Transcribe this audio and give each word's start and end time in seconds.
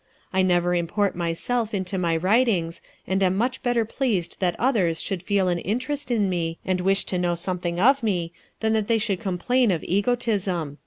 I 0.33 0.41
never 0.41 0.73
import 0.73 1.15
myself 1.15 1.75
into 1.75 1.95
my 1.99 2.17
writings, 2.17 2.81
and 3.05 3.21
am 3.21 3.37
much 3.37 3.61
better 3.61 3.85
pleased 3.85 4.37
that 4.39 4.55
others 4.57 4.99
should 4.99 5.21
feel 5.21 5.47
an 5.47 5.59
interest 5.59 6.09
in 6.09 6.27
me, 6.27 6.57
and 6.65 6.81
wish 6.81 7.03
to 7.05 7.19
know 7.19 7.35
something 7.35 7.79
of 7.79 8.01
me, 8.01 8.33
than 8.61 8.73
that 8.73 8.87
they 8.87 8.97
should 8.97 9.19
complain 9.19 9.69
of 9.69 9.83
egotism." 9.83 10.79